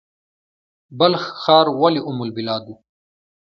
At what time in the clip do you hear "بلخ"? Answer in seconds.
0.99-1.23